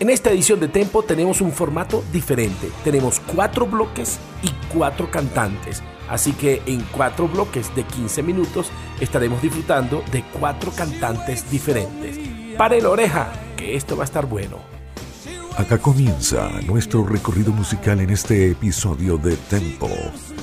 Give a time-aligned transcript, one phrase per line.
[0.00, 2.70] En esta edición de Tempo tenemos un formato diferente.
[2.84, 5.82] Tenemos cuatro bloques y cuatro cantantes.
[6.08, 12.18] Así que en cuatro bloques de 15 minutos estaremos disfrutando de cuatro cantantes diferentes.
[12.56, 14.56] Pare la oreja, que esto va a estar bueno.
[15.58, 19.90] Acá comienza nuestro recorrido musical en este episodio de Tempo,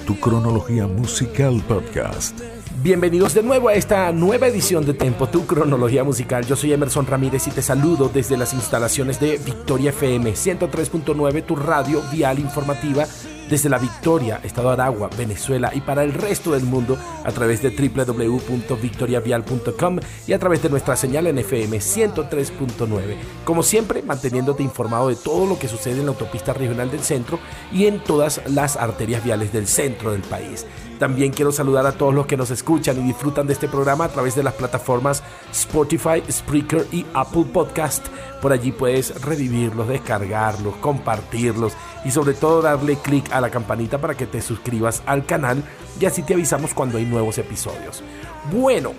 [0.06, 2.40] tu cronología musical podcast.
[2.88, 6.46] Bienvenidos de nuevo a esta nueva edición de Tempo, tu cronología musical.
[6.46, 11.58] Yo soy Emerson Ramírez y te saludo desde las instalaciones de Victoria FM 103.9, tu
[11.58, 13.06] radio vial informativa
[13.50, 17.62] desde la Victoria, Estado de Aragua, Venezuela y para el resto del mundo a través
[17.62, 23.18] de www.victoriavial.com y a través de nuestra señal en FM 103.9.
[23.44, 27.38] Como siempre, manteniéndote informado de todo lo que sucede en la autopista regional del centro
[27.70, 30.66] y en todas las arterias viales del centro del país.
[31.00, 34.10] También quiero saludar a todos los que nos escuchan y disfrutan de este programa a
[34.10, 38.06] través de las plataformas Spotify, Spreaker y Apple Podcast.
[38.42, 41.74] Por allí puedes revivirlos, descargarlos, compartirlos
[42.06, 45.64] y sobre todo darle clic a la campanita para que te suscribas al canal
[46.00, 48.04] y así te avisamos cuando hay nuevos episodios.
[48.52, 48.94] Bueno,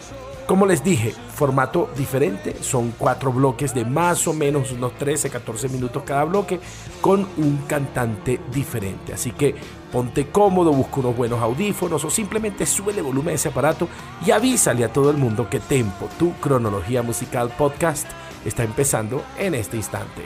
[0.48, 5.68] como les dije, formato diferente, son cuatro bloques de más o menos unos 13, 14
[5.68, 6.58] minutos cada bloque
[7.02, 9.12] con un cantante diferente.
[9.12, 9.54] Así que
[9.92, 13.88] ponte cómodo, busca unos buenos audífonos o simplemente sube el volumen de ese aparato
[14.24, 18.08] y avísale a todo el mundo que Tempo, tu cronología musical podcast,
[18.44, 20.22] está empezando en este instante.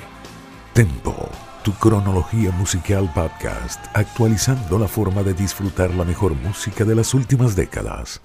[0.73, 1.29] Tempo,
[1.63, 7.57] tu cronología musical podcast, actualizando la forma de disfrutar la mejor música de las últimas
[7.57, 8.21] décadas.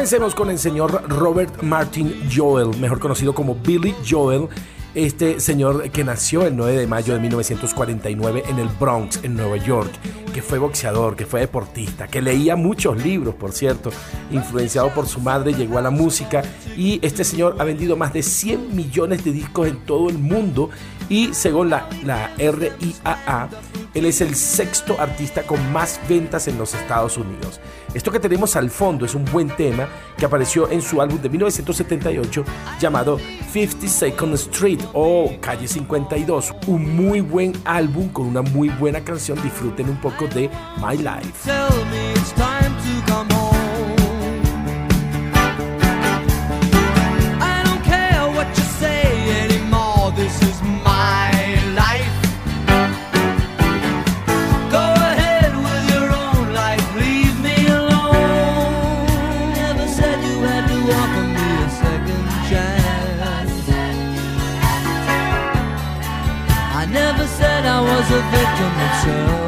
[0.00, 4.48] Comencemos con el señor Robert Martin Joel, mejor conocido como Billy Joel.
[4.94, 9.58] Este señor que nació el 9 de mayo de 1949 en el Bronx, en Nueva
[9.58, 9.92] York,
[10.32, 13.90] que fue boxeador, que fue deportista, que leía muchos libros, por cierto,
[14.30, 16.44] influenciado por su madre, llegó a la música
[16.78, 20.70] y este señor ha vendido más de 100 millones de discos en todo el mundo
[21.10, 23.50] y según la, la RIAA,
[23.94, 27.60] él es el sexto artista con más ventas en los Estados Unidos.
[27.94, 31.28] Esto que tenemos al fondo es un buen tema que apareció en su álbum de
[31.28, 32.44] 1978
[32.80, 33.18] llamado
[33.52, 36.52] 52nd Street o Calle 52.
[36.66, 39.40] Un muy buen álbum con una muy buena canción.
[39.42, 40.50] Disfruten un poco de
[40.80, 41.50] My Life.
[68.20, 69.39] A victim of circumstance.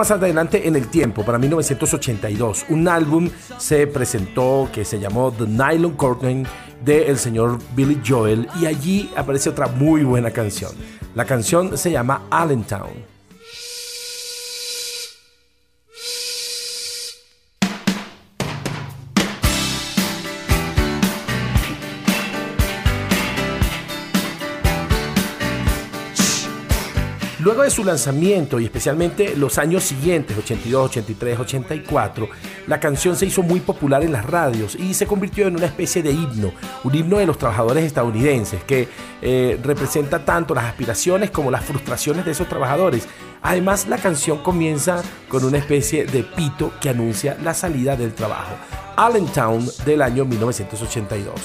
[0.00, 3.28] Más adelante en el tiempo, para 1982, un álbum
[3.58, 6.46] se presentó que se llamó The Nylon Curtain
[6.82, 10.72] de el señor Billy Joel y allí aparece otra muy buena canción.
[11.14, 13.09] La canción se llama Allentown.
[27.42, 32.28] Luego de su lanzamiento y especialmente los años siguientes, 82, 83, 84,
[32.66, 36.02] la canción se hizo muy popular en las radios y se convirtió en una especie
[36.02, 36.52] de himno,
[36.84, 38.88] un himno de los trabajadores estadounidenses que
[39.22, 43.08] eh, representa tanto las aspiraciones como las frustraciones de esos trabajadores.
[43.40, 48.54] Además, la canción comienza con una especie de pito que anuncia la salida del trabajo.
[48.96, 51.40] Allentown del año 1982.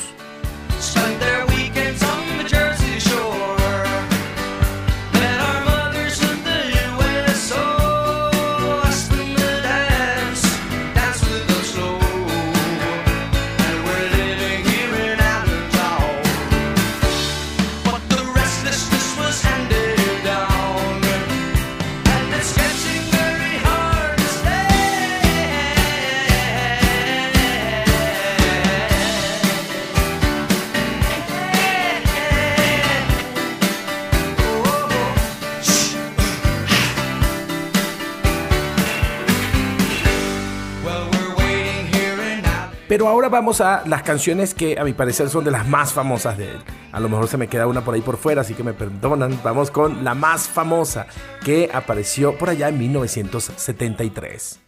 [42.95, 46.37] Pero ahora vamos a las canciones que a mi parecer son de las más famosas
[46.37, 46.57] de él.
[46.93, 49.37] A lo mejor se me queda una por ahí por fuera, así que me perdonan.
[49.43, 51.05] Vamos con la más famosa
[51.43, 54.64] que apareció por allá en 1973.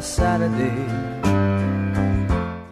[0.00, 1.18] Saturday.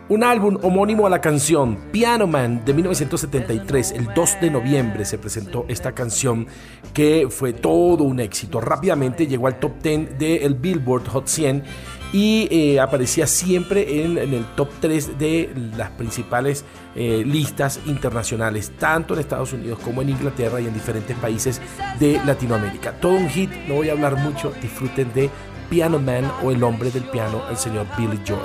[0.09, 5.19] Un álbum homónimo a la canción Piano Man de 1973, el 2 de noviembre se
[5.19, 6.47] presentó esta canción
[6.95, 8.61] que fue todo un éxito.
[8.61, 11.65] Rápidamente llegó al top 10 del Billboard Hot 100
[12.13, 16.65] y eh, aparecía siempre en, en, el top 3 de las principales
[16.95, 21.61] eh, listas internacionales, tanto en Estados Unidos como en Inglaterra y en diferentes países
[21.99, 22.93] de Latinoamérica.
[22.93, 25.31] Todo un hit, no voy a hablar mucho, disfruten de
[25.69, 28.41] Piano Man o El hombre del piano, el señor Billy Joel.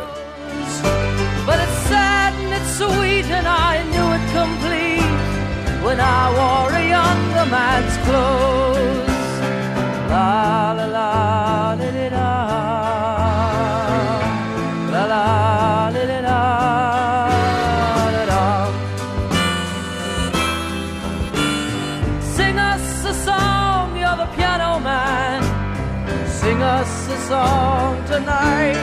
[1.45, 6.71] But it's sad and it's sweet, and I knew it complete when I wore
[7.41, 9.09] a man's clothes.
[10.09, 11.90] La la la la
[28.25, 28.80] night.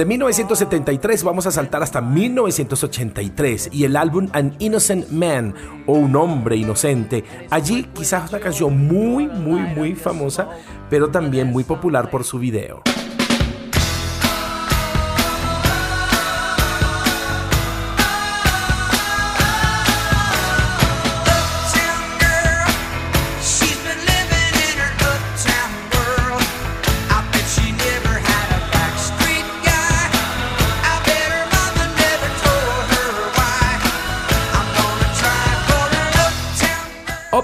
[0.00, 5.54] De 1973 vamos a saltar hasta 1983 y el álbum An Innocent Man
[5.86, 7.22] o Un hombre inocente.
[7.50, 10.48] Allí quizás una canción muy, muy, muy famosa,
[10.88, 12.82] pero también muy popular por su video.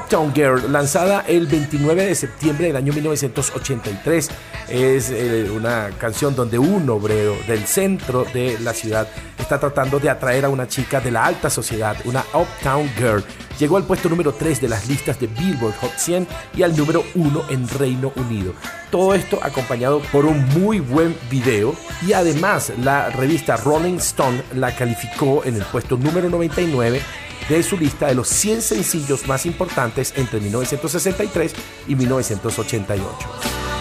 [0.06, 0.72] Uptown girl.
[0.72, 4.30] Lanzada el 29 de septiembre del año 1983,
[4.68, 10.08] es eh, una canción donde un obrero del centro de la ciudad está tratando de
[10.08, 13.24] atraer a una chica de la alta sociedad, una Uptown Girl.
[13.58, 17.02] Llegó al puesto número 3 de las listas de Billboard Hot 100 y al número
[17.14, 18.52] 1 en Reino Unido.
[18.90, 21.74] Todo esto acompañado por un muy buen video
[22.06, 27.00] y además la revista Rolling Stone la calificó en el puesto número 99
[27.48, 31.52] de su lista de los 100 sencillos más importantes entre 1963
[31.88, 33.75] y 1988.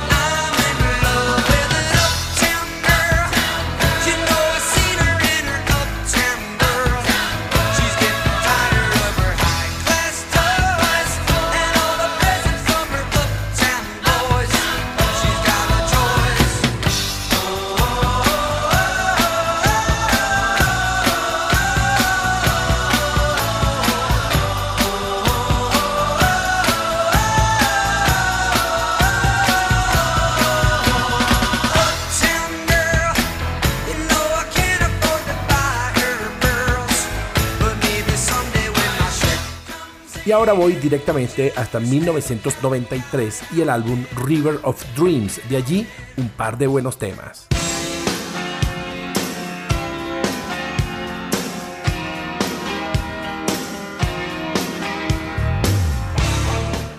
[40.36, 45.40] Ahora voy directamente hasta 1993 y el álbum River of Dreams.
[45.50, 45.88] De allí
[46.18, 47.48] un par de buenos temas.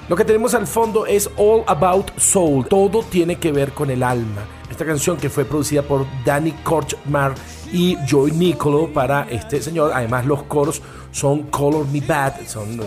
[0.09, 4.03] Lo que tenemos al fondo es All About Soul, todo tiene que ver con el
[4.03, 4.47] alma.
[4.71, 7.35] Esta canción que fue producida por Danny Korchmar
[7.73, 9.91] y Joy Nicolo para este señor.
[9.93, 12.79] Además los coros son Color Me Bad, son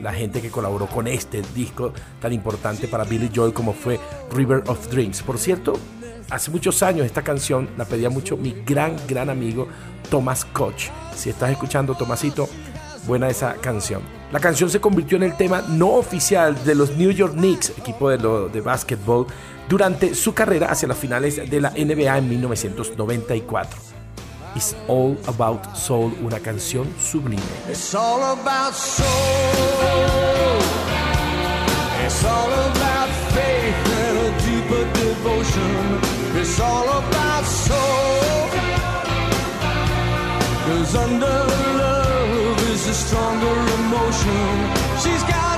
[0.00, 3.98] la, gente que colaboró con este disco tan importante para Billy Joel como fue
[4.32, 5.22] River of Dreams.
[5.22, 5.74] Por cierto,
[6.30, 9.68] hace muchos años esta canción la pedía mucho mi gran, gran amigo
[10.10, 10.90] Thomas Koch.
[11.14, 12.48] Si estás escuchando, Tomasito,
[13.06, 14.02] buena esa canción.
[14.32, 18.10] La canción se convirtió en el tema no oficial de los New York Knicks, equipo
[18.10, 19.26] de, lo, de básquetbol,
[19.68, 23.89] durante su carrera hacia las finales de la NBA en 1994.
[24.56, 27.40] It's All About Soul, una canción sublime.
[27.68, 29.06] It's all about soul.
[32.04, 36.00] It's all about faith and a deeper devotion.
[36.40, 38.48] It's all about soul.
[40.66, 41.38] Cause under
[41.78, 44.46] love is a stronger emotion.
[45.02, 45.49] She's gotta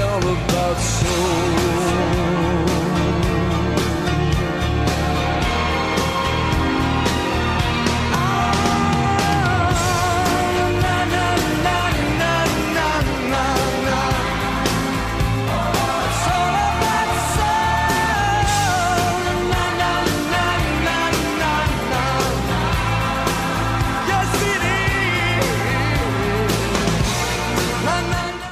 [0.00, 1.73] all about soul.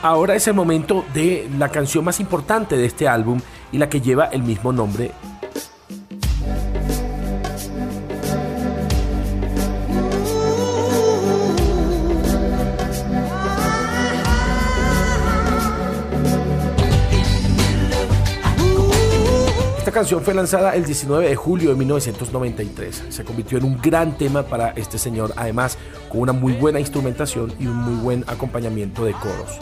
[0.02, 3.38] Ahora es el momento de la canción más importante de este álbum
[3.71, 5.12] y la que lleva el mismo nombre.
[19.78, 23.04] Esta canción fue lanzada el 19 de julio de 1993.
[23.09, 25.78] Se convirtió en un gran tema para este señor, además
[26.09, 29.61] con una muy buena instrumentación y un muy buen acompañamiento de coros.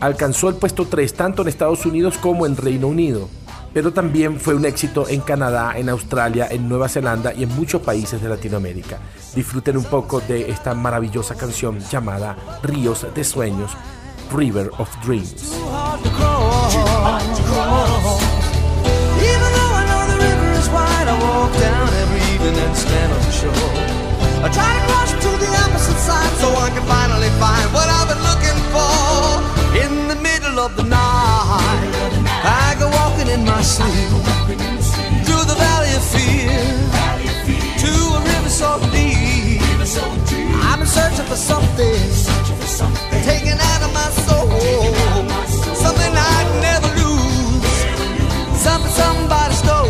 [0.00, 3.28] Alcanzó el puesto 3 tanto en Estados Unidos como en Reino Unido,
[3.74, 7.82] pero también fue un éxito en Canadá, en Australia, en Nueva Zelanda y en muchos
[7.82, 8.98] países de Latinoamérica.
[9.34, 13.72] Disfruten un poco de esta maravillosa canción llamada Ríos de Sueños,
[14.32, 15.54] River of Dreams.
[24.40, 28.06] I try to cross to the opposite side so I can finally find what I've
[28.06, 28.97] been looking for.
[30.58, 34.10] In middle of the night, I go walking in my sleep
[35.22, 36.50] through the valley of fear
[37.82, 39.62] to a river so deep.
[40.66, 42.02] I'm searching for something
[43.22, 44.50] taken out of my soul,
[45.78, 47.78] something I'd never lose
[48.58, 49.86] something somebody stole.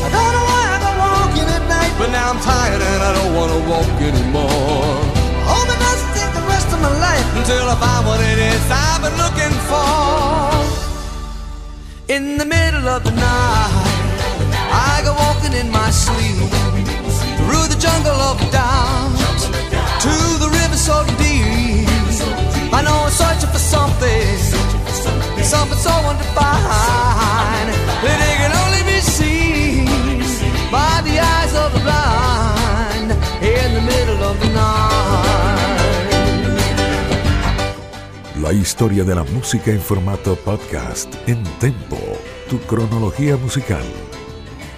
[0.00, 3.12] I don't know why I go walking at night, but now I'm tired and I
[3.18, 4.17] don't wanna walk anymore.
[7.38, 10.50] Until I find what it is I've been looking for.
[12.14, 13.88] In the middle of the night,
[14.90, 16.50] I go walking in my sleep
[17.38, 19.40] through the jungle of doubt
[20.04, 21.86] to the river so deep.
[22.76, 24.38] I know I'm searching for something
[25.44, 26.97] something so undefined
[38.48, 41.98] La historia de la música en formato podcast en Tempo,
[42.48, 43.84] tu cronología musical.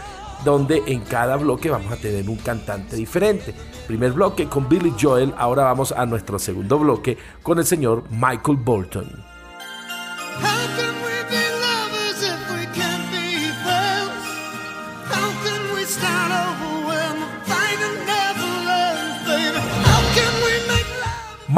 [0.44, 3.53] donde en cada bloque vamos a tener un cantante diferente.
[3.88, 8.58] Primer bloque con Billy Joel, ahora vamos a nuestro segundo bloque con el señor Michael
[8.58, 9.25] Bolton.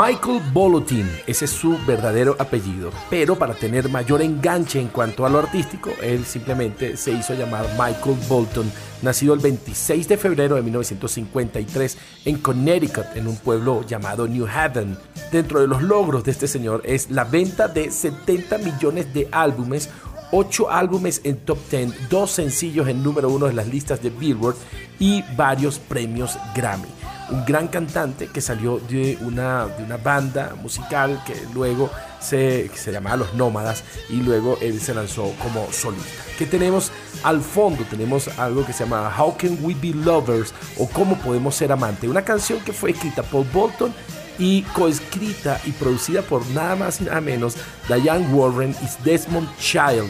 [0.02, 5.30] Michael Bolotin, ese es su verdadero apellido, pero para tener mayor enganche en cuanto a
[5.30, 10.62] lo artístico, él simplemente se hizo llamar Michael Bolton, nacido el 26 de febrero de
[10.62, 14.98] 1953 en Connecticut, en un pueblo llamado New Haven.
[15.34, 19.90] Dentro de los logros de este señor es la venta de 70 millones de álbumes
[20.32, 24.56] 8 álbumes en top 10, 2 sencillos en número 1 de las listas de Billboard
[25.00, 26.99] y varios premios Grammy.
[27.32, 32.92] Un gran cantante que salió de una, de una banda musical que luego se, se
[32.92, 36.24] llamaba Los Nómadas y luego él se lanzó como solista.
[36.38, 36.92] ¿Qué tenemos
[37.24, 37.84] al fondo?
[37.90, 42.08] Tenemos algo que se llama How Can We Be Lovers o Cómo Podemos Ser Amante,
[42.08, 43.94] una canción que fue escrita por Bolton
[44.40, 47.56] y coescrita y producida por nada más y nada menos
[47.88, 50.10] Diane Warren y Desmond Child.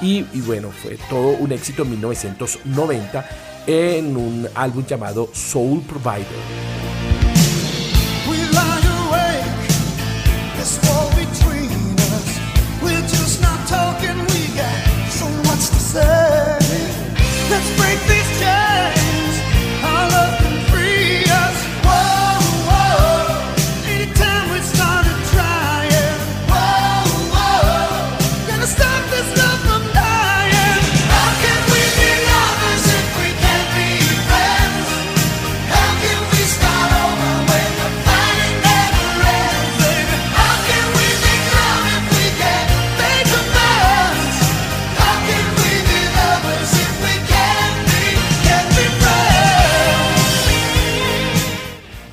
[0.00, 3.28] Y bueno, fue todo un éxito en 1990
[3.68, 6.24] en un álbum llamado Soul Provider.
[8.26, 8.38] We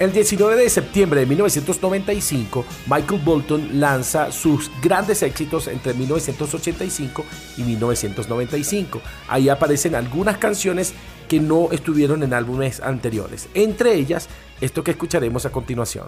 [0.05, 7.25] El 19 de septiembre de 1995, Michael Bolton lanza sus grandes éxitos entre 1985
[7.57, 9.01] y 1995.
[9.27, 10.93] Ahí aparecen algunas canciones
[11.27, 14.29] que no estuvieron en álbumes anteriores, entre ellas
[14.61, 16.07] esto que escucharemos a continuación.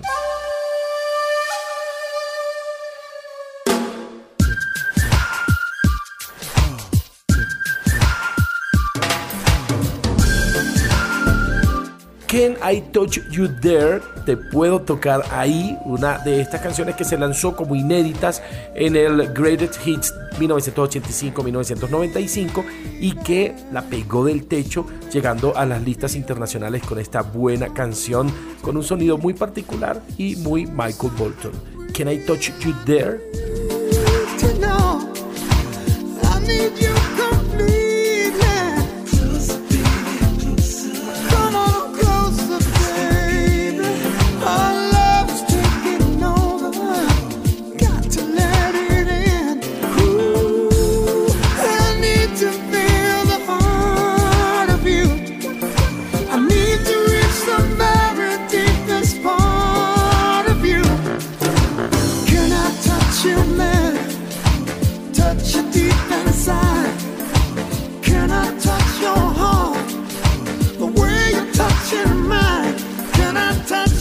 [12.63, 14.01] I Touch You There?
[14.25, 18.43] Te puedo tocar ahí, una de estas canciones que se lanzó como inéditas
[18.75, 22.63] en el Greatest Hits 1985-1995
[22.99, 28.31] y que la pegó del techo llegando a las listas internacionales con esta buena canción
[28.61, 31.51] con un sonido muy particular y muy Michael Bolton.
[31.93, 33.19] Can I Touch You There?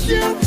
[0.09, 0.46] You,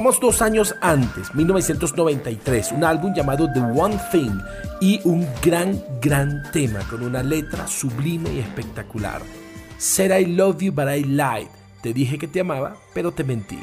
[0.00, 4.40] vamos dos años antes, 1993, un álbum llamado The One Thing
[4.80, 9.20] y un gran, gran tema con una letra sublime y espectacular.
[9.76, 11.48] Said I love you but I lied.
[11.82, 13.58] Te dije que te amaba, pero te mentí.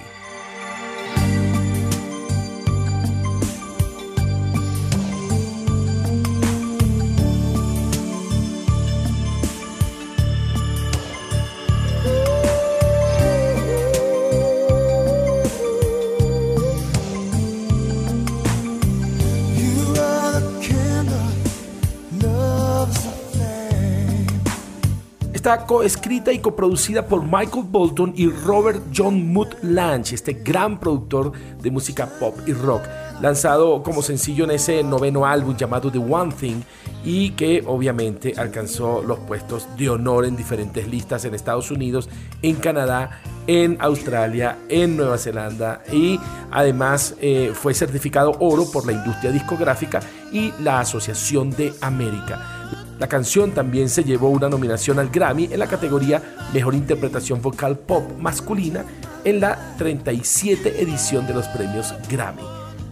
[25.47, 31.31] Está coescrita y coproducida por Michael Bolton y Robert John Mood Lange, este gran productor
[31.61, 32.81] de música pop y rock,
[33.21, 36.63] lanzado como sencillo en ese noveno álbum llamado The One Thing
[37.05, 42.09] y que obviamente alcanzó los puestos de honor en diferentes listas en Estados Unidos,
[42.41, 46.19] en Canadá, en Australia, en Nueva Zelanda y
[46.51, 50.01] además eh, fue certificado oro por la industria discográfica
[50.33, 52.56] y la Asociación de América.
[52.99, 56.21] La canción también se llevó una nominación al Grammy en la categoría
[56.53, 58.85] Mejor Interpretación Vocal Pop Masculina
[59.23, 62.41] en la 37 edición de los premios Grammy.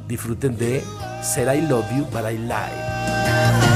[0.07, 0.83] Disfruten de
[1.23, 3.74] Said I Love You But I Lied.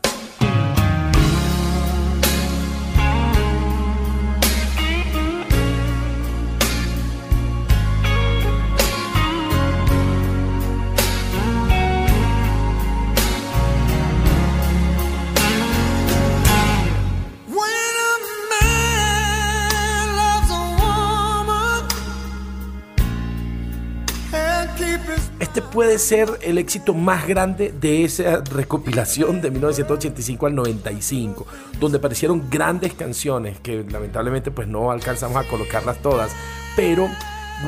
[25.93, 31.47] Puede ser el éxito más grande de esa recopilación de 1985 al 95,
[31.79, 36.33] donde aparecieron grandes canciones que lamentablemente pues no alcanzamos a colocarlas todas,
[36.77, 37.11] pero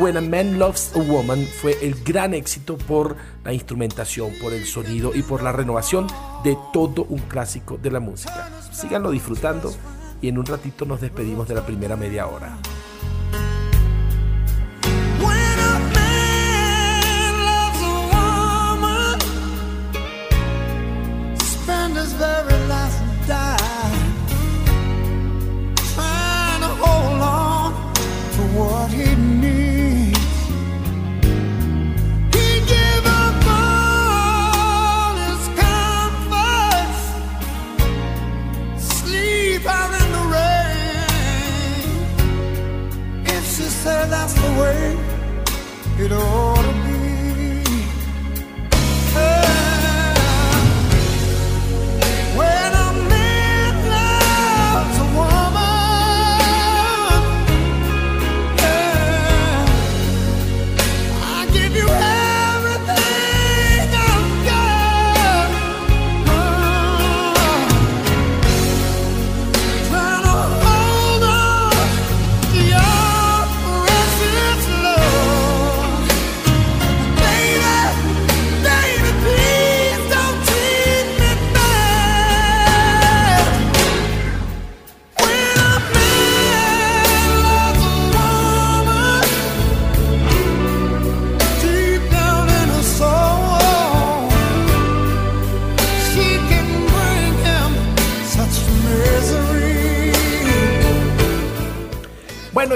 [0.01, 4.65] When a Man Loves a Woman fue el gran éxito por la instrumentación, por el
[4.65, 6.07] sonido y por la renovación
[6.43, 8.49] de todo un clásico de la música.
[8.73, 9.71] Síganlo disfrutando
[10.23, 12.57] y en un ratito nos despedimos de la primera media hora.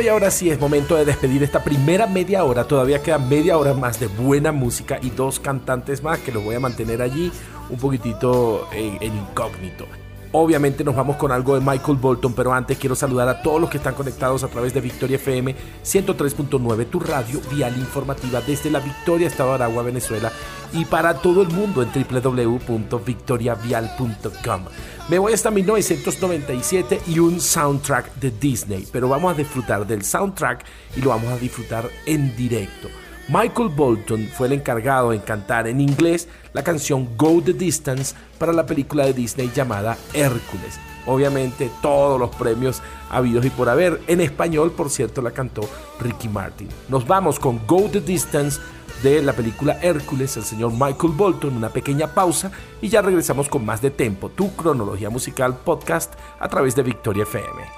[0.08, 2.64] Y ahora sí es momento de despedir esta primera media hora.
[2.64, 6.54] Todavía queda media hora más de buena música y dos cantantes más que los voy
[6.54, 7.30] a mantener allí
[7.68, 9.84] un poquitito en, en incógnito.
[10.32, 13.70] Obviamente nos vamos con algo de Michael Bolton, pero antes quiero saludar a todos los
[13.70, 18.80] que están conectados a través de Victoria FM 103.9, tu radio vial informativa desde la
[18.80, 20.30] Victoria, Estado de Aragua, Venezuela,
[20.74, 24.64] y para todo el mundo en www.victoriavial.com.
[25.08, 30.62] Me voy hasta 1997 y un soundtrack de Disney, pero vamos a disfrutar del soundtrack
[30.94, 32.88] y lo vamos a disfrutar en directo.
[33.28, 38.54] Michael Bolton fue el encargado en cantar en inglés la canción Go the Distance para
[38.54, 40.80] la película de Disney llamada Hércules.
[41.04, 44.00] Obviamente todos los premios habidos y por haber.
[44.06, 45.60] En español, por cierto, la cantó
[46.00, 46.68] Ricky Martin.
[46.88, 48.60] Nos vamos con Go the Distance
[49.02, 53.62] de la película Hércules, el señor Michael Bolton, una pequeña pausa y ya regresamos con
[53.62, 57.77] más de Tempo, tu cronología musical podcast a través de Victoria FM.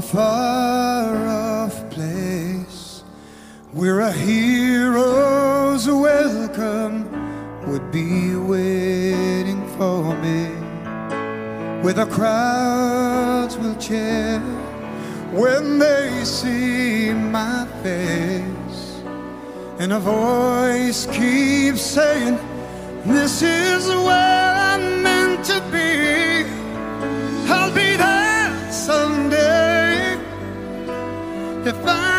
[0.00, 3.04] A far off place
[3.72, 6.96] where a hero's welcome
[7.68, 10.46] would be waiting for me,
[11.82, 14.38] where the crowds will cheer
[15.42, 19.02] when they see my face,
[19.80, 22.38] and a voice keeps saying,
[23.04, 25.89] This is where I'm meant to be.
[31.70, 32.09] If I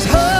[0.00, 0.39] is hurt.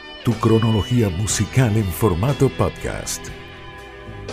[0.23, 3.27] tu cronología musical en formato podcast.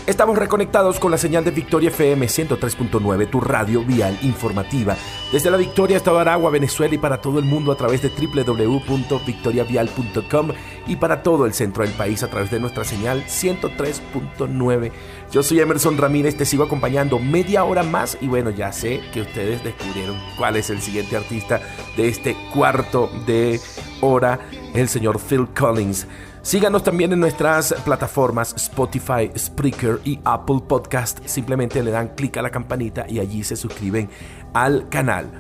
[0.06, 4.96] Estamos reconectados con la señal de Victoria FM 103.9, tu radio vial informativa,
[5.32, 10.52] desde la Victoria hasta Aragua, Venezuela y para todo el mundo a través de www.victoriavial.com
[10.86, 14.92] y para todo el centro del país a través de nuestra señal 103.9.
[15.30, 19.20] Yo soy Emerson Ramírez, te sigo acompañando media hora más y bueno, ya sé que
[19.22, 21.60] ustedes descubrieron cuál es el siguiente artista
[21.98, 23.60] de este cuarto de
[24.00, 24.40] hora,
[24.74, 26.06] el señor Phil Collins.
[26.42, 31.18] Síganos también en nuestras plataformas Spotify, Spreaker y Apple Podcast.
[31.26, 34.08] Simplemente le dan clic a la campanita y allí se suscriben
[34.54, 35.30] al canal.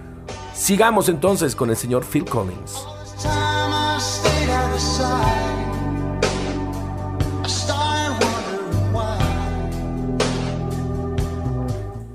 [0.52, 2.84] Sigamos entonces con el señor Phil Collins.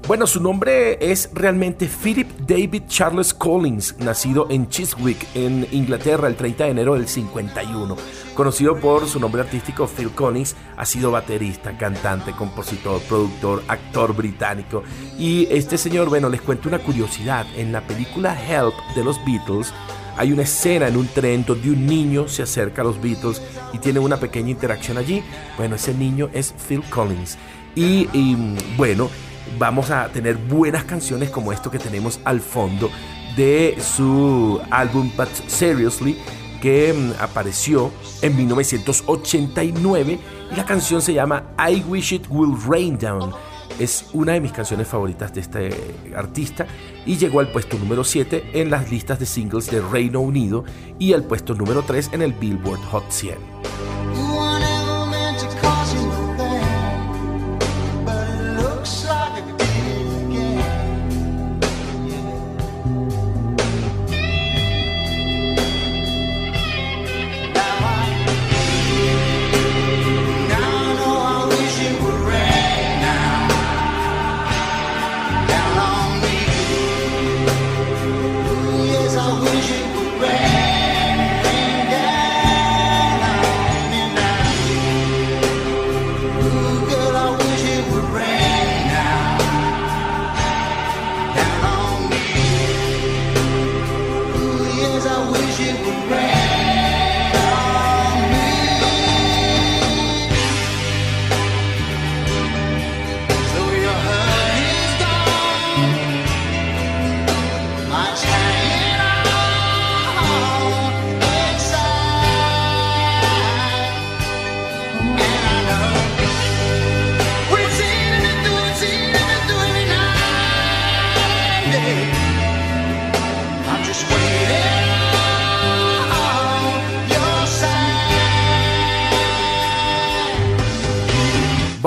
[0.06, 6.36] Bueno, su nombre es realmente Philip David Charles Collins, nacido en Chiswick, en Inglaterra, el
[6.36, 7.96] 30 de enero del 51.
[8.34, 14.84] Conocido por su nombre artístico Phil Collins, ha sido baterista, cantante, compositor, productor, actor británico.
[15.18, 17.46] Y este señor, bueno, les cuento una curiosidad.
[17.56, 19.74] En la película Help de los Beatles,
[20.18, 23.78] hay una escena en un tren donde un niño se acerca a los Beatles y
[23.78, 25.24] tiene una pequeña interacción allí.
[25.58, 27.38] Bueno, ese niño es Phil Collins.
[27.76, 28.38] Y, y,
[28.76, 29.10] bueno,
[29.58, 32.90] vamos a tener buenas canciones como esto que tenemos al fondo
[33.36, 36.18] de su álbum But Seriously
[36.62, 40.20] que mm, apareció en 1989
[40.52, 43.34] y la canción se llama I Wish It Will Rain Down.
[43.80, 46.66] es una de mis canciones favoritas de este artista
[47.06, 50.64] y llegó al puesto número 7 en las listas de singles de Reino Unido
[51.00, 53.83] y al puesto número 3 en el Billboard Hot 100.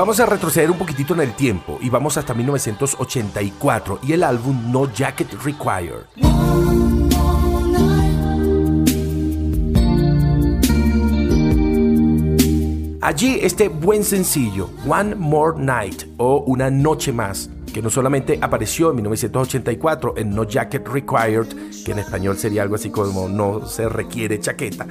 [0.07, 4.71] Vamos a retroceder un poquitito en el tiempo y vamos hasta 1984 y el álbum
[4.71, 6.05] No Jacket Required.
[13.03, 18.91] Allí este buen sencillo, One More Night o Una Noche Más, que no solamente apareció
[18.91, 21.49] en 1984 en No Jacket Required,
[21.85, 24.87] que en español sería algo así como No se requiere chaqueta,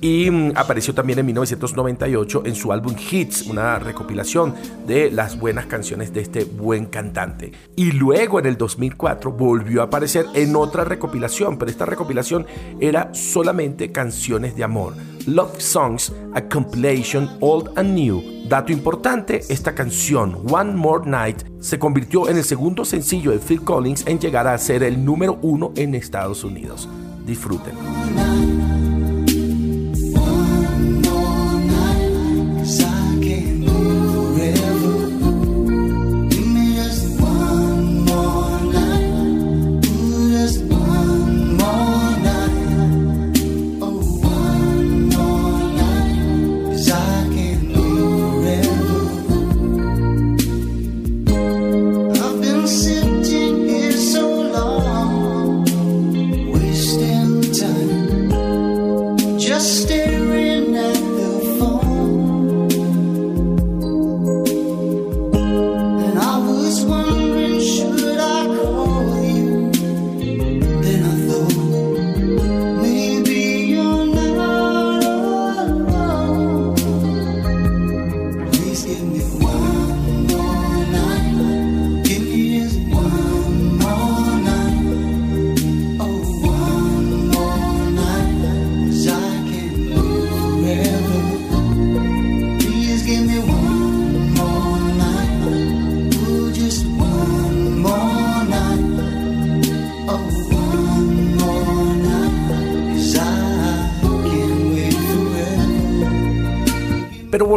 [0.00, 4.54] y mm, apareció también en 1998 en su álbum Hits, una recopilación
[4.86, 7.52] de las buenas canciones de este buen cantante.
[7.76, 12.46] Y luego en el 2004 volvió a aparecer en otra recopilación, pero esta recopilación
[12.80, 14.94] era solamente canciones de amor.
[15.26, 18.22] Love Songs, a compilation old and new.
[18.48, 23.62] Dato importante, esta canción, One More Night, se convirtió en el segundo sencillo de Phil
[23.62, 26.88] Collins en llegar a ser el número uno en Estados Unidos.
[27.26, 28.79] Disfruten.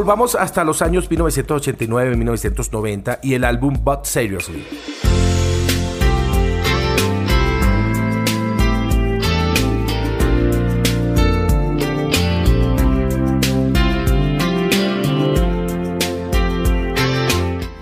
[0.03, 4.67] Volvamos hasta los años 1989-1990 y el álbum But Seriously.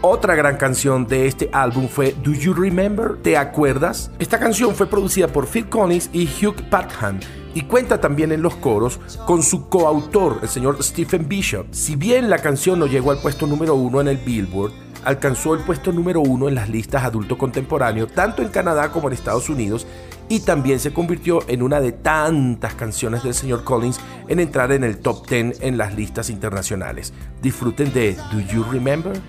[0.04, 3.18] Otra gran canción de este álbum fue Do You Remember?
[3.24, 4.12] ¿Te acuerdas?
[4.20, 7.20] Esta canción fue producida por Phil Collins y Hugh Padgham
[7.54, 11.68] y cuenta también en los coros con su coautor, el señor Stephen Bishop.
[11.72, 14.72] Si bien la canción no llegó al puesto número uno en el Billboard,
[15.04, 19.14] alcanzó el puesto número uno en las listas adulto contemporáneo, tanto en Canadá como en
[19.14, 19.88] Estados Unidos,
[20.30, 24.84] y también se convirtió en una de tantas canciones del señor Collins en entrar en
[24.84, 27.14] el top 10 en las listas internacionales.
[27.42, 29.20] Disfruten de Do You Remember?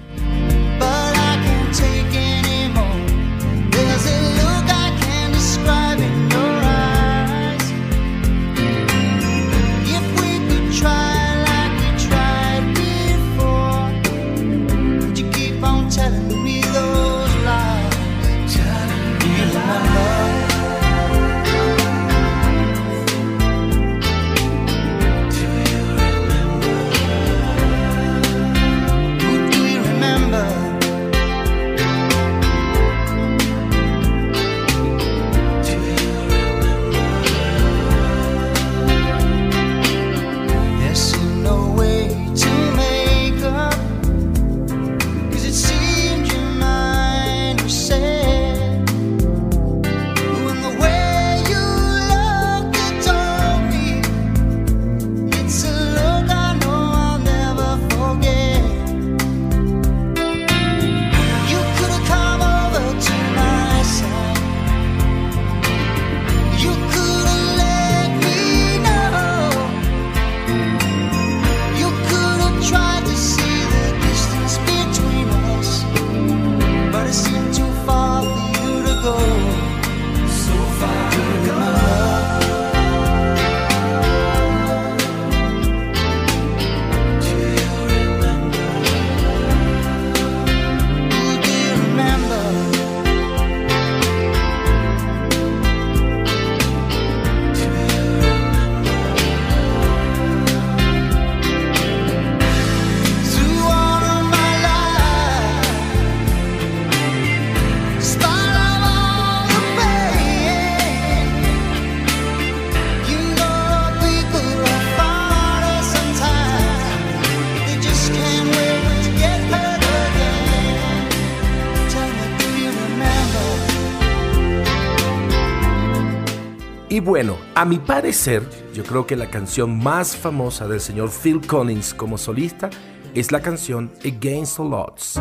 [127.05, 128.43] Bueno, a mi parecer,
[128.73, 132.71] yo creo que la canción más famosa del señor Phil Collins como solista
[133.15, 135.21] es la canción Against All Odds.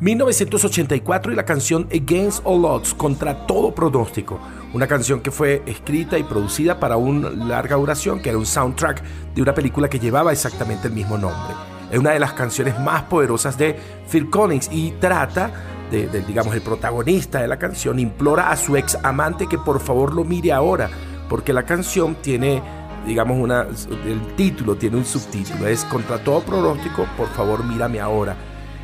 [0.00, 4.40] 1984 y la canción Against All Odds, contra todo pronóstico.
[4.72, 9.02] Una canción que fue escrita y producida para una larga duración, que era un soundtrack
[9.34, 11.54] de una película que llevaba exactamente el mismo nombre.
[11.90, 13.76] Es una de las canciones más poderosas de
[14.10, 15.52] Phil Collins y trata
[15.90, 20.14] de, digamos, el protagonista de la canción implora a su ex amante que por favor
[20.14, 20.88] lo mire ahora,
[21.28, 22.62] porque la canción tiene,
[23.06, 28.36] digamos, una, el título tiene un subtítulo, es contra todo pronóstico, por favor mírame ahora.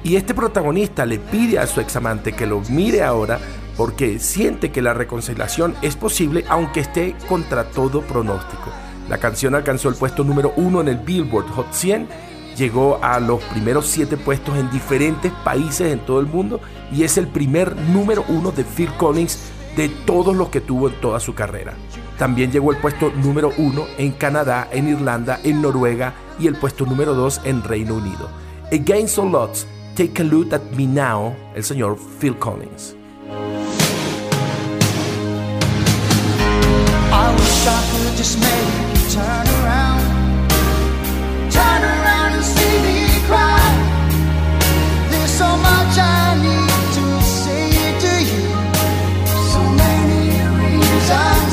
[0.03, 3.39] Y este protagonista le pide a su examante que lo mire ahora
[3.77, 8.71] porque siente que la reconciliación es posible aunque esté contra todo pronóstico.
[9.09, 12.09] La canción alcanzó el puesto número uno en el Billboard Hot 100,
[12.57, 16.61] llegó a los primeros siete puestos en diferentes países en todo el mundo
[16.93, 19.39] y es el primer número uno de Phil Collins
[19.77, 21.75] de todos los que tuvo en toda su carrera.
[22.19, 26.87] También llegó el puesto número uno en Canadá, en Irlanda, en Noruega y el puesto
[26.87, 28.31] número dos en Reino Unido.
[28.73, 32.95] Against All Odds Take a Look at Me Now, el señor Phil Collins.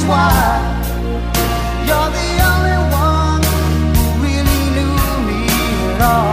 [0.07, 0.83] Why.
[1.87, 3.43] You're the only one
[3.95, 4.95] who really knew
[5.27, 5.41] me
[5.95, 6.32] at all.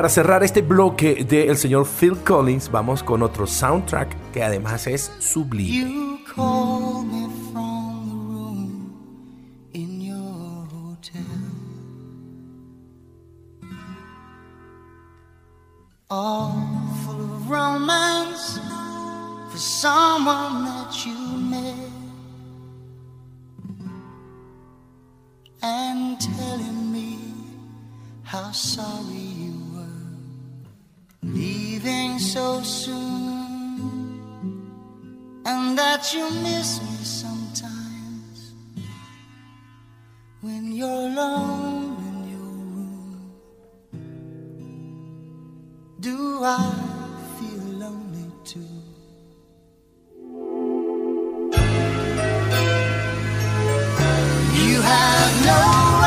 [0.00, 5.12] Para cerrar este bloque del señor Phil Collins, vamos con otro soundtrack que además es
[5.18, 5.76] sublime.
[5.76, 8.94] You call me from the room
[9.74, 11.20] in your hotel.
[16.08, 16.54] All
[17.04, 18.58] full of romance
[19.50, 21.12] for someone that you
[21.50, 21.74] met.
[25.60, 27.18] And telling me
[28.22, 29.59] how sorry you
[31.22, 33.00] leaving so soon
[35.44, 38.54] and that you miss me sometimes
[40.40, 43.32] when you're alone in your room.
[46.00, 46.72] Do I
[47.38, 48.60] feel lonely too?
[54.54, 55.99] You have no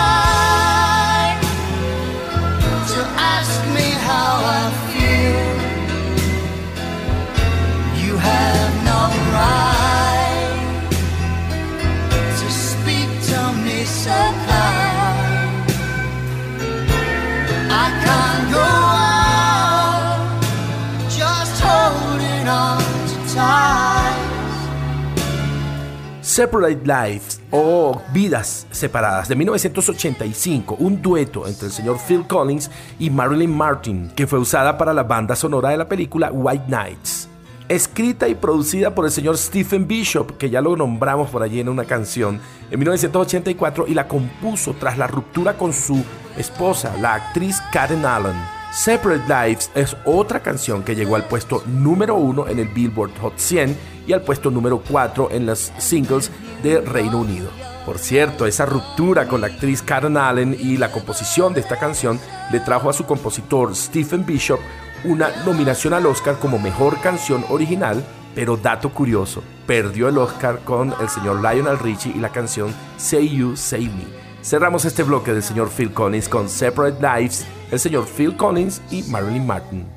[26.34, 33.11] Separate Lives o Vidas Separadas de 1985, un dueto entre el señor Phil Collins y
[33.11, 37.29] Marilyn Martin, que fue usada para la banda sonora de la película White Nights.
[37.69, 41.69] Escrita y producida por el señor Stephen Bishop, que ya lo nombramos por allí en
[41.69, 42.39] una canción,
[42.71, 46.03] en 1984 y la compuso tras la ruptura con su
[46.36, 48.62] esposa, la actriz Karen Allen.
[48.74, 53.38] Separate Lives es otra canción que llegó al puesto número 1 en el Billboard Hot
[53.38, 56.32] 100 y al puesto número 4 en las singles
[56.63, 57.51] de Reino Unido.
[57.86, 62.19] Por cierto, esa ruptura con la actriz Karen Allen y la composición de esta canción
[62.51, 64.59] le trajo a su compositor Stephen Bishop
[65.03, 68.03] una nominación al Oscar como mejor canción original,
[68.34, 73.38] pero dato curioso, perdió el Oscar con el señor Lionel Richie y la canción Say
[73.38, 74.24] You, Say Me.
[74.43, 79.01] Cerramos este bloque del señor Phil Collins con Separate Lives, el señor Phil Collins y
[79.03, 79.88] Marilyn Martin.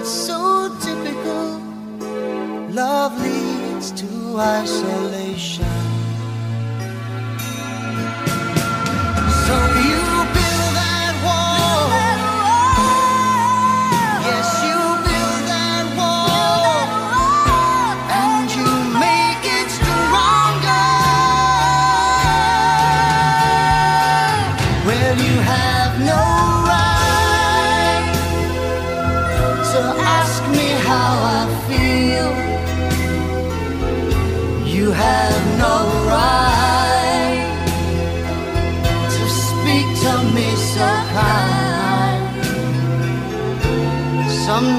[0.00, 1.60] It's so typical.
[2.70, 5.77] Love leads to isolation.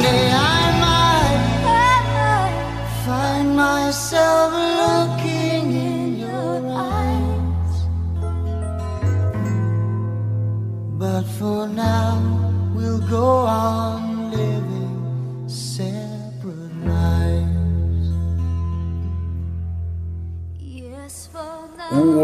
[0.02, 0.29] Monday.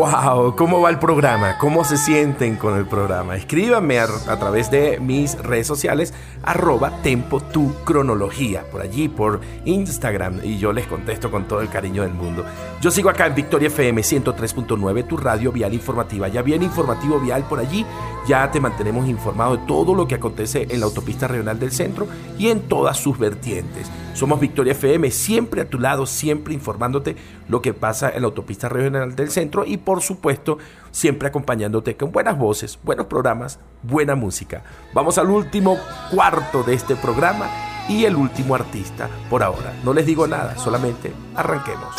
[0.05, 0.55] ¡Wow!
[0.55, 1.57] ¿Cómo va el programa?
[1.57, 3.35] ¿Cómo se sienten con el programa?
[3.37, 10.41] Escríbanme a, través de mis redes sociales, arroba tempo tu cronología, por allí, por Instagram,
[10.43, 12.45] y yo les contesto con todo el cariño del mundo.
[12.85, 16.27] Yo sigo acá en Victoria FM 103.9, tu radio vial informativa.
[16.27, 17.83] Ya viene informativo vial por allí,
[18.27, 22.07] ya te mantenemos informado de todo lo que acontece en la autopista regional del centro
[22.37, 23.89] y en todas sus vertientes.
[24.13, 27.15] Somos Victoria FM, siempre a tu lado, siempre informándote
[27.49, 30.59] lo que pasa en la autopista regional del centro y por supuesto
[30.91, 34.61] siempre acompañándote con buenas voces, buenos programas, buena música.
[34.93, 35.79] Vamos al último
[36.11, 37.49] cuarto de este programa
[37.89, 39.73] y el último artista por ahora.
[39.83, 41.95] No les digo nada, solamente arranquemos.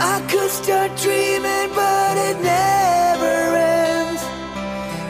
[0.00, 4.22] I could start dreaming, but it never ends.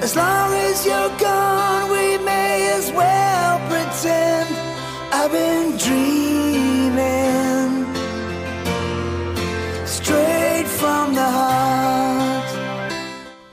[0.03, 4.49] As long as you're gone, we may as well pretend
[5.12, 6.99] I've been dreaming
[9.84, 11.89] straight from the heart.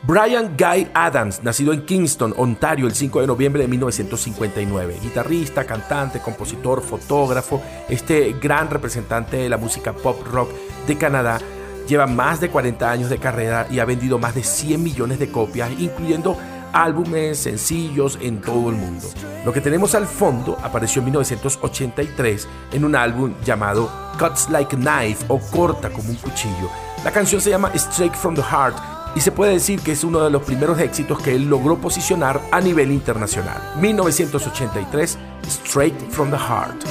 [0.03, 4.99] Brian Guy Adams, nacido en Kingston, Ontario, el 5 de noviembre de 1959.
[5.01, 10.49] Guitarrista, cantante, compositor, fotógrafo, este gran representante de la música pop rock
[10.87, 11.39] de Canadá.
[11.87, 15.29] Lleva más de 40 años de carrera y ha vendido más de 100 millones de
[15.29, 16.37] copias, incluyendo
[16.73, 19.07] álbumes, sencillos en todo el mundo.
[19.45, 24.79] Lo que tenemos al fondo apareció en 1983 en un álbum llamado Cuts Like a
[24.79, 26.69] Knife o Corta como un cuchillo.
[27.03, 28.75] La canción se llama Straight from the Heart
[29.15, 32.41] y se puede decir que es uno de los primeros éxitos que él logró posicionar
[32.51, 33.61] a nivel internacional.
[33.79, 35.17] 1983,
[35.47, 36.83] Straight from the Heart.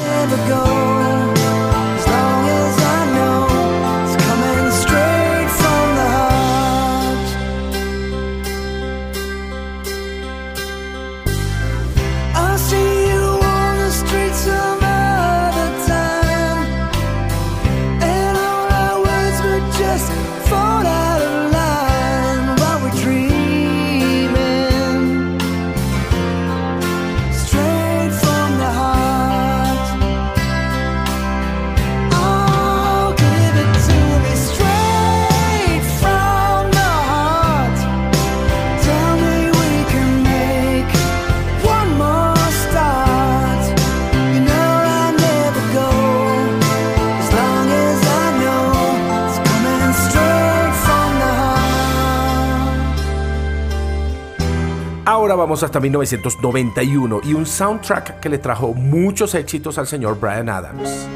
[55.62, 61.08] Hasta 1991 y un soundtrack que le trajo muchos éxitos al señor Brian Adams.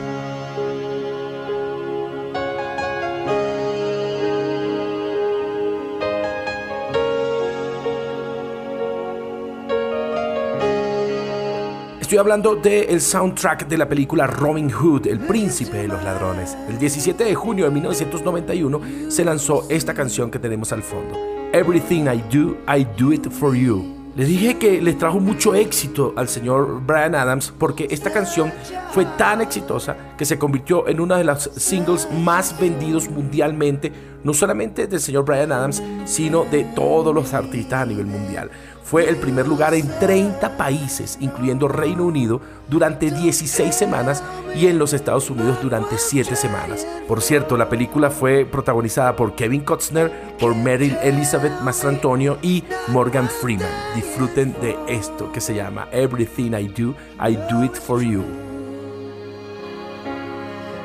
[12.08, 16.56] Estoy hablando del soundtrack de la película Robin Hood, El Príncipe de los Ladrones.
[16.66, 18.80] El 17 de junio de 1991
[19.10, 21.18] se lanzó esta canción que tenemos al fondo.
[21.52, 23.97] Everything I Do, I Do It For You.
[24.18, 28.52] Les dije que les trajo mucho éxito al señor Brian Adams porque esta canción
[28.90, 33.92] fue tan exitosa que se convirtió en una de las singles más vendidos mundialmente,
[34.24, 38.50] no solamente del señor Brian Adams, sino de todos los artistas a nivel mundial.
[38.88, 44.22] Fue el primer lugar en 30 países, incluyendo Reino Unido, durante 16 semanas
[44.54, 46.86] y en los Estados Unidos durante 7 semanas.
[47.06, 53.28] Por cierto, la película fue protagonizada por Kevin Costner, por Meryl Elizabeth Mastrantonio y Morgan
[53.28, 53.68] Freeman.
[53.94, 58.24] Disfruten de esto que se llama Everything I Do, I Do It For You.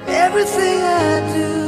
[0.10, 1.63] Everything I do,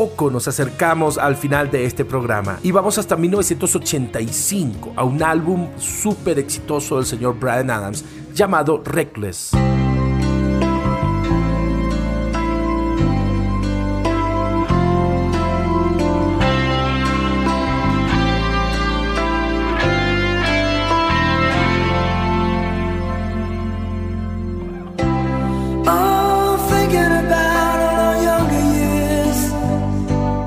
[0.00, 5.68] poco nos acercamos al final de este programa y vamos hasta 1985 a un álbum
[5.76, 9.50] súper exitoso del señor Brian Adams llamado Reckless.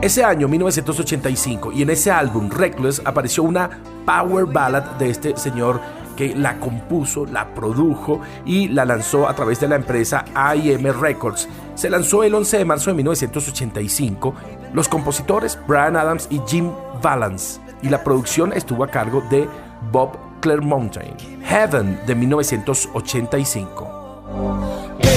[0.03, 3.69] Ese año, 1985, y en ese álbum, Reckless, apareció una
[4.05, 5.79] power ballad de este señor
[6.17, 10.25] que la compuso, la produjo y la lanzó a través de la empresa
[10.57, 11.47] IM Records.
[11.75, 14.35] Se lanzó el 11 de marzo de 1985.
[14.73, 16.69] Los compositores Brian Adams y Jim
[17.01, 17.61] Valance.
[17.81, 19.47] Y la producción estuvo a cargo de
[19.89, 21.15] Bob Clearmountain.
[21.45, 25.12] Heaven de 1985.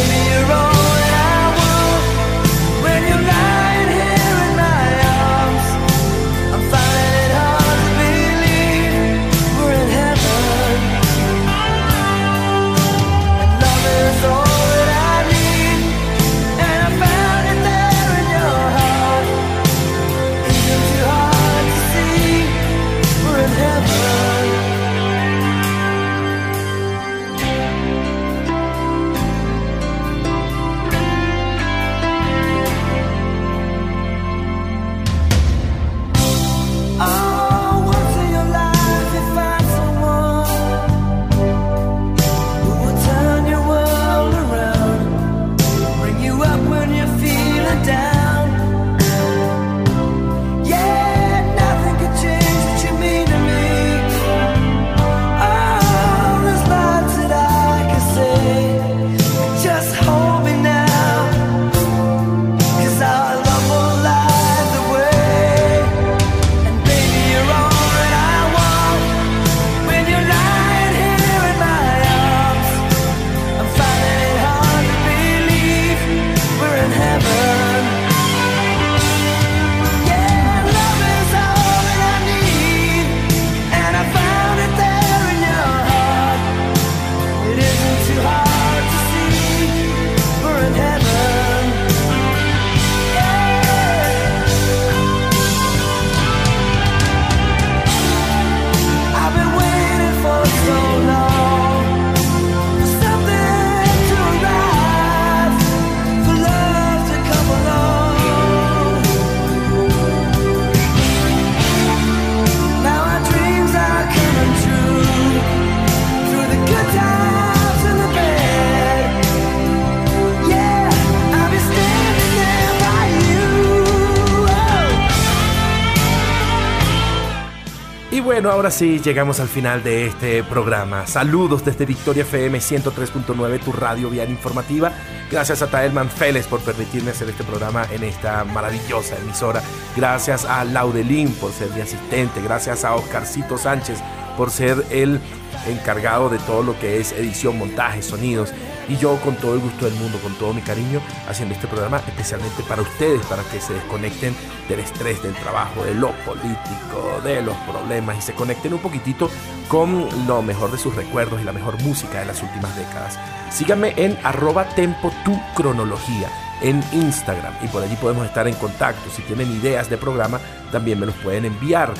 [128.66, 131.06] Ahora sí llegamos al final de este programa.
[131.06, 134.90] Saludos desde Victoria FM 103.9, tu radio vial informativa.
[135.30, 139.62] Gracias a Taelman Félix por permitirme hacer este programa en esta maravillosa emisora.
[139.96, 142.42] Gracias a Laudelín por ser mi asistente.
[142.42, 144.00] Gracias a Oscarcito Sánchez
[144.36, 145.20] por ser el
[145.68, 148.52] encargado de todo lo que es edición, montaje, sonidos.
[148.88, 151.98] Y yo con todo el gusto del mundo, con todo mi cariño, haciendo este programa
[152.06, 154.34] especialmente para ustedes, para que se desconecten
[154.68, 159.30] del estrés, del trabajo, de lo político, de los problemas y se conecten un poquitito
[159.68, 163.18] con lo mejor de sus recuerdos y la mejor música de las últimas décadas.
[163.50, 166.28] Síganme en arroba tempo tu cronología
[166.62, 169.10] en Instagram y por allí podemos estar en contacto.
[169.10, 170.40] Si tienen ideas de programa,
[170.72, 171.92] también me los pueden enviar.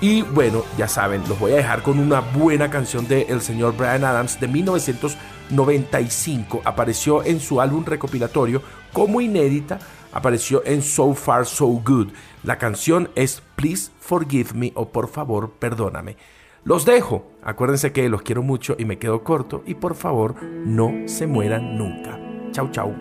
[0.00, 4.04] Y bueno, ya saben, los voy a dejar con una buena canción de señor Brian
[4.04, 4.48] Adams de
[5.50, 6.62] 1995.
[6.64, 9.78] Apareció en su álbum recopilatorio como inédita.
[10.12, 12.08] Apareció en So Far So Good.
[12.42, 16.16] La canción es Please Forgive Me o Por favor Perdóname.
[16.64, 17.30] Los dejo.
[17.42, 19.62] Acuérdense que los quiero mucho y me quedo corto.
[19.66, 22.18] Y por favor, no se mueran nunca.
[22.52, 22.94] Chau, chau.